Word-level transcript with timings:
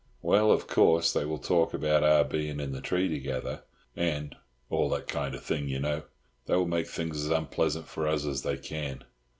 "Well, 0.23 0.49
of 0.51 0.65
course, 0.65 1.13
they 1.13 1.25
will 1.25 1.37
talk 1.37 1.75
about 1.75 2.01
our 2.01 2.23
being 2.23 2.59
in 2.59 2.71
the 2.71 2.81
tree 2.81 3.07
together—and—all 3.07 4.89
that 4.89 5.07
kind 5.07 5.35
of 5.35 5.43
thing, 5.43 5.67
you 5.69 5.79
know. 5.79 6.01
They 6.47 6.55
will 6.55 6.65
make 6.65 6.87
things 6.87 7.23
as 7.23 7.29
unpleasant 7.29 7.87
for 7.87 8.07
us 8.07 8.25
as 8.25 8.41
they 8.41 8.57
can. 8.57 9.03